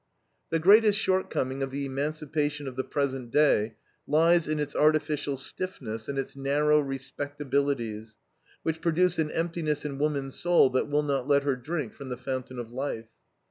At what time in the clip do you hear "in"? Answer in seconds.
4.47-4.59, 9.85-9.99